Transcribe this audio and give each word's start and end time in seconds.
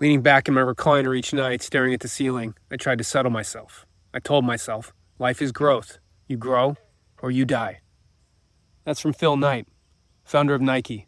Leaning 0.00 0.22
back 0.22 0.48
in 0.48 0.54
my 0.54 0.62
recliner 0.62 1.14
each 1.14 1.34
night, 1.34 1.60
staring 1.60 1.92
at 1.92 2.00
the 2.00 2.08
ceiling, 2.08 2.54
I 2.70 2.76
tried 2.76 2.96
to 2.98 3.04
settle 3.04 3.30
myself. 3.30 3.84
I 4.14 4.18
told 4.18 4.46
myself, 4.46 4.94
life 5.18 5.42
is 5.42 5.52
growth. 5.52 5.98
You 6.26 6.38
grow 6.38 6.76
or 7.20 7.30
you 7.30 7.44
die. 7.44 7.80
That's 8.84 8.98
from 8.98 9.12
Phil 9.12 9.36
Knight, 9.36 9.68
founder 10.24 10.54
of 10.54 10.62
Nike, 10.62 11.06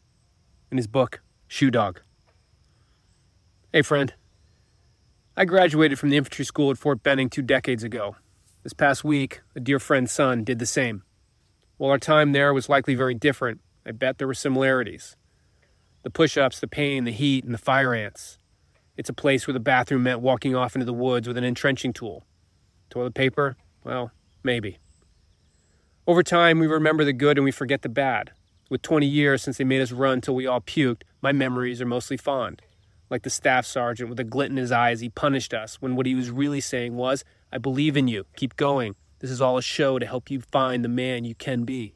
in 0.70 0.76
his 0.76 0.86
book, 0.86 1.22
Shoe 1.48 1.70
Dog. 1.70 2.02
Hey, 3.72 3.80
friend. 3.80 4.12
I 5.38 5.46
graduated 5.46 5.98
from 5.98 6.10
the 6.10 6.18
infantry 6.18 6.44
school 6.44 6.70
at 6.70 6.76
Fort 6.76 7.02
Benning 7.02 7.30
two 7.30 7.40
decades 7.40 7.82
ago. 7.82 8.16
This 8.62 8.74
past 8.74 9.02
week, 9.02 9.40
a 9.56 9.60
dear 9.60 9.78
friend's 9.78 10.12
son 10.12 10.44
did 10.44 10.58
the 10.58 10.66
same. 10.66 11.02
While 11.78 11.92
our 11.92 11.98
time 11.98 12.32
there 12.32 12.52
was 12.52 12.68
likely 12.68 12.94
very 12.94 13.14
different, 13.14 13.62
I 13.86 13.92
bet 13.92 14.18
there 14.18 14.26
were 14.26 14.34
similarities. 14.34 15.16
The 16.02 16.10
push 16.10 16.36
ups, 16.36 16.60
the 16.60 16.68
pain, 16.68 17.04
the 17.04 17.10
heat, 17.10 17.44
and 17.44 17.54
the 17.54 17.58
fire 17.58 17.94
ants. 17.94 18.36
It's 18.96 19.08
a 19.08 19.14
place 19.14 19.46
where 19.46 19.54
the 19.54 19.60
bathroom 19.60 20.02
meant 20.02 20.20
walking 20.20 20.54
off 20.54 20.74
into 20.74 20.84
the 20.84 20.92
woods 20.92 21.26
with 21.26 21.38
an 21.38 21.44
entrenching 21.44 21.92
tool. 21.92 22.24
Toilet 22.90 23.14
paper? 23.14 23.56
Well, 23.84 24.10
maybe. 24.42 24.78
Over 26.06 26.22
time, 26.22 26.58
we 26.58 26.66
remember 26.66 27.04
the 27.04 27.14
good 27.14 27.38
and 27.38 27.44
we 27.44 27.52
forget 27.52 27.82
the 27.82 27.88
bad. 27.88 28.32
With 28.68 28.82
20 28.82 29.06
years 29.06 29.42
since 29.42 29.56
they 29.56 29.64
made 29.64 29.80
us 29.80 29.92
run 29.92 30.20
till 30.20 30.34
we 30.34 30.46
all 30.46 30.60
puked, 30.60 31.02
my 31.22 31.32
memories 31.32 31.80
are 31.80 31.86
mostly 31.86 32.16
fond. 32.18 32.60
Like 33.08 33.22
the 33.22 33.30
staff 33.30 33.64
sergeant 33.64 34.10
with 34.10 34.20
a 34.20 34.24
glint 34.24 34.50
in 34.50 34.56
his 34.56 34.72
eye 34.72 34.90
as 34.90 35.00
he 35.00 35.08
punished 35.08 35.54
us, 35.54 35.76
when 35.76 35.96
what 35.96 36.06
he 36.06 36.14
was 36.14 36.30
really 36.30 36.60
saying 36.60 36.94
was, 36.94 37.24
I 37.50 37.58
believe 37.58 37.96
in 37.96 38.08
you, 38.08 38.26
keep 38.36 38.56
going. 38.56 38.94
This 39.20 39.30
is 39.30 39.40
all 39.40 39.56
a 39.56 39.62
show 39.62 39.98
to 39.98 40.06
help 40.06 40.30
you 40.30 40.40
find 40.40 40.84
the 40.84 40.88
man 40.88 41.24
you 41.24 41.34
can 41.34 41.64
be. 41.64 41.94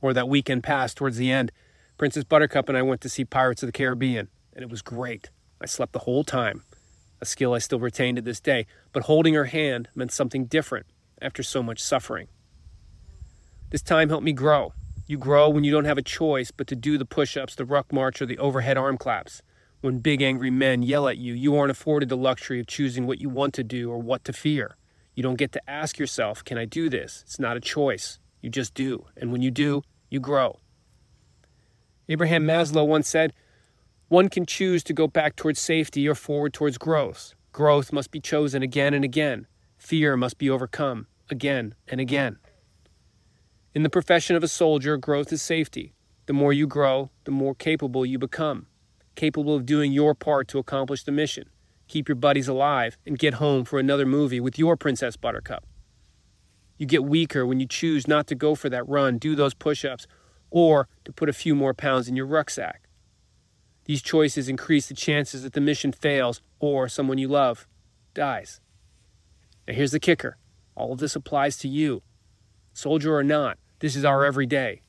Or 0.00 0.12
that 0.12 0.28
weekend 0.28 0.62
pass 0.62 0.94
towards 0.94 1.16
the 1.16 1.32
end, 1.32 1.50
Princess 1.96 2.24
Buttercup 2.24 2.68
and 2.68 2.78
I 2.78 2.82
went 2.82 3.00
to 3.00 3.08
see 3.08 3.24
Pirates 3.24 3.62
of 3.62 3.68
the 3.68 3.72
Caribbean, 3.72 4.28
and 4.52 4.62
it 4.62 4.70
was 4.70 4.82
great. 4.82 5.30
I 5.60 5.66
slept 5.66 5.92
the 5.92 6.00
whole 6.00 6.24
time, 6.24 6.62
a 7.20 7.24
skill 7.24 7.54
I 7.54 7.58
still 7.58 7.80
retain 7.80 8.16
to 8.16 8.22
this 8.22 8.40
day, 8.40 8.66
but 8.92 9.04
holding 9.04 9.34
her 9.34 9.46
hand 9.46 9.88
meant 9.94 10.12
something 10.12 10.46
different 10.46 10.86
after 11.20 11.42
so 11.42 11.62
much 11.62 11.80
suffering. 11.80 12.28
This 13.70 13.82
time 13.82 14.08
helped 14.08 14.24
me 14.24 14.32
grow. 14.32 14.72
You 15.06 15.18
grow 15.18 15.48
when 15.48 15.64
you 15.64 15.72
don't 15.72 15.84
have 15.84 15.98
a 15.98 16.02
choice 16.02 16.50
but 16.50 16.66
to 16.68 16.76
do 16.76 16.98
the 16.98 17.04
push 17.04 17.36
ups, 17.36 17.54
the 17.54 17.64
ruck 17.64 17.92
march, 17.92 18.22
or 18.22 18.26
the 18.26 18.38
overhead 18.38 18.76
arm 18.76 18.98
claps. 18.98 19.42
When 19.80 19.98
big 19.98 20.22
angry 20.22 20.50
men 20.50 20.82
yell 20.82 21.08
at 21.08 21.18
you, 21.18 21.34
you 21.34 21.56
aren't 21.56 21.70
afforded 21.70 22.08
the 22.08 22.16
luxury 22.16 22.60
of 22.60 22.66
choosing 22.66 23.06
what 23.06 23.20
you 23.20 23.28
want 23.28 23.54
to 23.54 23.64
do 23.64 23.90
or 23.90 23.98
what 23.98 24.24
to 24.24 24.32
fear. 24.32 24.76
You 25.14 25.22
don't 25.22 25.36
get 25.36 25.52
to 25.52 25.70
ask 25.70 25.98
yourself, 25.98 26.44
Can 26.44 26.58
I 26.58 26.64
do 26.64 26.88
this? 26.88 27.22
It's 27.26 27.38
not 27.38 27.56
a 27.56 27.60
choice. 27.60 28.18
You 28.40 28.50
just 28.50 28.74
do. 28.74 29.06
And 29.16 29.32
when 29.32 29.42
you 29.42 29.50
do, 29.50 29.82
you 30.10 30.20
grow. 30.20 30.58
Abraham 32.08 32.44
Maslow 32.44 32.86
once 32.86 33.08
said, 33.08 33.32
one 34.08 34.28
can 34.30 34.46
choose 34.46 34.82
to 34.84 34.94
go 34.94 35.06
back 35.06 35.36
towards 35.36 35.60
safety 35.60 36.08
or 36.08 36.14
forward 36.14 36.54
towards 36.54 36.78
growth. 36.78 37.34
Growth 37.52 37.92
must 37.92 38.10
be 38.10 38.20
chosen 38.20 38.62
again 38.62 38.94
and 38.94 39.04
again. 39.04 39.46
Fear 39.76 40.16
must 40.16 40.38
be 40.38 40.48
overcome 40.48 41.06
again 41.30 41.74
and 41.86 42.00
again. 42.00 42.38
In 43.74 43.82
the 43.82 43.90
profession 43.90 44.34
of 44.34 44.42
a 44.42 44.48
soldier, 44.48 44.96
growth 44.96 45.30
is 45.32 45.42
safety. 45.42 45.92
The 46.26 46.32
more 46.32 46.52
you 46.52 46.66
grow, 46.66 47.10
the 47.24 47.30
more 47.30 47.54
capable 47.54 48.04
you 48.04 48.18
become, 48.18 48.66
capable 49.14 49.54
of 49.54 49.66
doing 49.66 49.92
your 49.92 50.14
part 50.14 50.48
to 50.48 50.58
accomplish 50.58 51.04
the 51.04 51.12
mission, 51.12 51.50
keep 51.86 52.08
your 52.08 52.16
buddies 52.16 52.48
alive, 52.48 52.96
and 53.06 53.18
get 53.18 53.34
home 53.34 53.64
for 53.64 53.78
another 53.78 54.06
movie 54.06 54.40
with 54.40 54.58
your 54.58 54.76
Princess 54.76 55.16
Buttercup. 55.16 55.66
You 56.78 56.86
get 56.86 57.04
weaker 57.04 57.46
when 57.46 57.60
you 57.60 57.66
choose 57.66 58.08
not 58.08 58.26
to 58.28 58.34
go 58.34 58.54
for 58.54 58.70
that 58.70 58.88
run, 58.88 59.18
do 59.18 59.34
those 59.34 59.54
push 59.54 59.84
ups, 59.84 60.06
or 60.50 60.88
to 61.04 61.12
put 61.12 61.28
a 61.28 61.34
few 61.34 61.54
more 61.54 61.74
pounds 61.74 62.08
in 62.08 62.16
your 62.16 62.26
rucksack. 62.26 62.87
These 63.88 64.02
choices 64.02 64.50
increase 64.50 64.86
the 64.86 64.94
chances 64.94 65.42
that 65.42 65.54
the 65.54 65.62
mission 65.62 65.92
fails 65.92 66.42
or 66.60 66.88
someone 66.88 67.16
you 67.16 67.26
love 67.26 67.66
dies. 68.12 68.60
Now, 69.66 69.72
here's 69.72 69.92
the 69.92 69.98
kicker 69.98 70.36
all 70.76 70.92
of 70.92 70.98
this 70.98 71.16
applies 71.16 71.56
to 71.58 71.68
you. 71.68 72.02
Soldier 72.74 73.16
or 73.16 73.24
not, 73.24 73.58
this 73.78 73.96
is 73.96 74.04
our 74.04 74.26
everyday. 74.26 74.82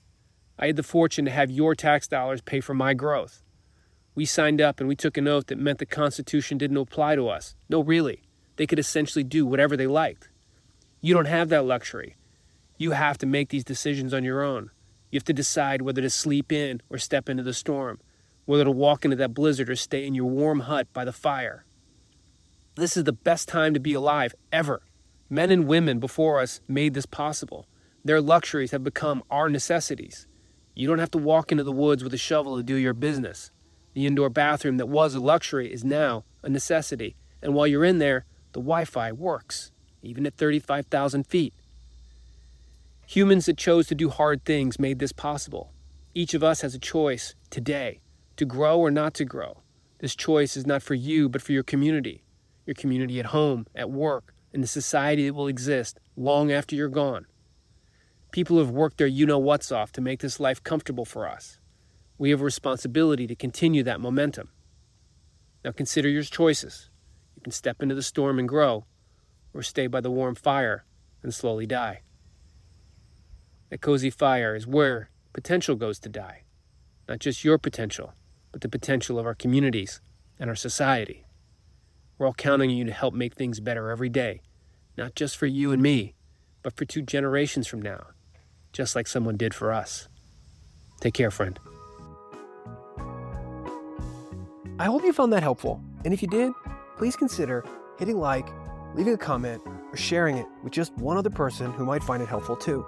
I 0.59 0.67
had 0.67 0.75
the 0.75 0.83
fortune 0.83 1.23
to 1.23 1.31
have 1.31 1.49
your 1.49 1.75
tax 1.75 2.09
dollars 2.09 2.41
pay 2.41 2.59
for 2.59 2.73
my 2.73 2.93
growth. 2.93 3.41
We 4.15 4.25
signed 4.25 4.59
up 4.59 4.81
and 4.81 4.89
we 4.89 4.97
took 4.97 5.15
an 5.15 5.29
oath 5.29 5.47
that 5.47 5.57
meant 5.57 5.79
the 5.79 5.85
Constitution 5.85 6.57
didn't 6.57 6.75
apply 6.75 7.15
to 7.15 7.29
us. 7.29 7.55
No, 7.69 7.81
really. 7.81 8.23
They 8.57 8.67
could 8.67 8.79
essentially 8.79 9.23
do 9.23 9.45
whatever 9.45 9.77
they 9.77 9.87
liked. 9.87 10.29
You 10.99 11.13
don't 11.13 11.23
have 11.23 11.47
that 11.49 11.63
luxury. 11.63 12.17
You 12.77 12.91
have 12.91 13.17
to 13.19 13.25
make 13.25 13.47
these 13.47 13.63
decisions 13.63 14.13
on 14.13 14.25
your 14.25 14.43
own. 14.43 14.71
You 15.09 15.17
have 15.17 15.23
to 15.23 15.33
decide 15.33 15.83
whether 15.83 16.01
to 16.01 16.09
sleep 16.09 16.51
in 16.51 16.81
or 16.89 16.97
step 16.97 17.29
into 17.29 17.43
the 17.43 17.53
storm 17.53 17.99
whether 18.49 18.63
to 18.63 18.71
walk 18.71 19.05
into 19.05 19.15
that 19.15 19.35
blizzard 19.35 19.69
or 19.69 19.75
stay 19.75 20.07
in 20.07 20.15
your 20.15 20.25
warm 20.25 20.61
hut 20.61 20.91
by 20.91 21.05
the 21.05 21.13
fire. 21.13 21.65
This 22.73 22.97
is 22.97 23.03
the 23.03 23.13
best 23.13 23.47
time 23.47 23.75
to 23.75 23.79
be 23.79 23.93
alive 23.93 24.33
ever. 24.51 24.81
Men 25.29 25.51
and 25.51 25.67
women 25.67 25.99
before 25.99 26.39
us 26.39 26.59
made 26.67 26.95
this 26.95 27.05
possible. 27.05 27.67
Their 28.03 28.19
luxuries 28.19 28.71
have 28.71 28.83
become 28.83 29.21
our 29.29 29.49
necessities. 29.49 30.25
You 30.73 30.87
don't 30.87 30.97
have 30.97 31.11
to 31.11 31.19
walk 31.19 31.51
into 31.51 31.63
the 31.63 31.71
woods 31.71 32.03
with 32.03 32.11
a 32.11 32.17
shovel 32.17 32.57
to 32.57 32.63
do 32.63 32.73
your 32.73 32.95
business. 32.95 33.51
The 33.93 34.07
indoor 34.07 34.31
bathroom 34.31 34.77
that 34.77 34.89
was 34.89 35.13
a 35.13 35.19
luxury 35.19 35.71
is 35.71 35.83
now 35.83 36.23
a 36.41 36.49
necessity. 36.49 37.15
And 37.43 37.53
while 37.53 37.67
you're 37.67 37.85
in 37.85 37.99
there, 37.99 38.25
the 38.53 38.61
Wi 38.61 38.83
Fi 38.83 39.11
works, 39.11 39.71
even 40.01 40.25
at 40.25 40.37
35,000 40.37 41.27
feet. 41.27 41.53
Humans 43.05 43.45
that 43.45 43.57
chose 43.57 43.85
to 43.89 43.93
do 43.93 44.09
hard 44.09 44.43
things 44.43 44.79
made 44.79 44.97
this 44.97 45.11
possible. 45.11 45.71
Each 46.15 46.33
of 46.33 46.43
us 46.43 46.61
has 46.61 46.73
a 46.73 46.79
choice 46.79 47.35
today 47.51 47.99
to 48.39 48.45
grow 48.45 48.79
or 48.79 48.89
not 48.89 49.13
to 49.15 49.25
grow. 49.25 49.61
This 49.99 50.15
choice 50.15 50.55
is 50.57 50.65
not 50.65 50.81
for 50.81 50.95
you, 50.95 51.29
but 51.29 51.41
for 51.41 51.51
your 51.51 51.63
community, 51.63 52.23
your 52.65 52.73
community 52.73 53.19
at 53.19 53.27
home, 53.27 53.67
at 53.75 53.91
work, 53.91 54.33
and 54.53 54.63
the 54.63 54.67
society 54.67 55.27
that 55.27 55.33
will 55.33 55.47
exist 55.47 55.99
long 56.15 56.51
after 56.51 56.75
you're 56.75 56.89
gone. 56.89 57.25
People 58.31 58.57
have 58.57 58.69
worked 58.69 58.97
their 58.97 59.07
you 59.07 59.25
know 59.25 59.39
what's 59.39 59.71
off 59.71 59.91
to 59.91 60.01
make 60.01 60.21
this 60.21 60.39
life 60.39 60.63
comfortable 60.63 61.05
for 61.05 61.27
us. 61.27 61.59
We 62.17 62.29
have 62.31 62.41
a 62.41 62.45
responsibility 62.45 63.27
to 63.27 63.35
continue 63.35 63.83
that 63.83 63.99
momentum. 63.99 64.49
Now 65.65 65.71
consider 65.71 66.07
your 66.07 66.23
choices. 66.23 66.89
You 67.35 67.41
can 67.41 67.51
step 67.51 67.81
into 67.81 67.95
the 67.95 68.03
storm 68.03 68.39
and 68.39 68.47
grow, 68.47 68.85
or 69.53 69.63
stay 69.63 69.87
by 69.87 69.99
the 70.01 70.11
warm 70.11 70.35
fire 70.35 70.85
and 71.23 71.33
slowly 71.33 71.65
die. 71.65 72.01
That 73.69 73.81
cozy 73.81 74.09
fire 74.09 74.55
is 74.55 74.65
where 74.65 75.09
potential 75.33 75.75
goes 75.75 75.99
to 75.99 76.09
die, 76.09 76.43
not 77.07 77.19
just 77.19 77.43
your 77.43 77.57
potential, 77.57 78.13
but 78.51 78.61
the 78.61 78.69
potential 78.69 79.19
of 79.19 79.25
our 79.25 79.35
communities 79.35 80.01
and 80.39 80.49
our 80.49 80.55
society. 80.55 81.25
We're 82.17 82.27
all 82.27 82.33
counting 82.33 82.69
on 82.71 82.75
you 82.75 82.85
to 82.85 82.91
help 82.91 83.13
make 83.13 83.35
things 83.35 83.59
better 83.59 83.89
every 83.89 84.09
day, 84.09 84.41
not 84.97 85.15
just 85.15 85.37
for 85.37 85.45
you 85.45 85.71
and 85.71 85.81
me, 85.81 86.15
but 86.63 86.75
for 86.75 86.85
two 86.85 87.01
generations 87.01 87.67
from 87.67 87.81
now, 87.81 88.07
just 88.73 88.95
like 88.95 89.07
someone 89.07 89.37
did 89.37 89.53
for 89.53 89.71
us. 89.71 90.09
Take 90.99 91.13
care, 91.13 91.31
friend. 91.31 91.59
I 94.77 94.85
hope 94.85 95.03
you 95.03 95.13
found 95.13 95.33
that 95.33 95.43
helpful, 95.43 95.81
and 96.05 96.13
if 96.13 96.21
you 96.21 96.27
did, 96.27 96.51
please 96.97 97.15
consider 97.15 97.65
hitting 97.97 98.17
like, 98.17 98.47
leaving 98.95 99.13
a 99.13 99.17
comment, 99.17 99.61
or 99.65 99.97
sharing 99.97 100.37
it 100.37 100.45
with 100.63 100.73
just 100.73 100.93
one 100.97 101.17
other 101.17 101.29
person 101.29 101.71
who 101.71 101.85
might 101.85 102.03
find 102.03 102.23
it 102.23 102.29
helpful 102.29 102.55
too. 102.55 102.85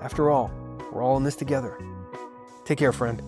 After 0.00 0.30
all, 0.30 0.50
we're 0.92 1.02
all 1.02 1.16
in 1.16 1.24
this 1.24 1.36
together. 1.36 1.78
Take 2.64 2.78
care, 2.78 2.92
friend. 2.92 3.22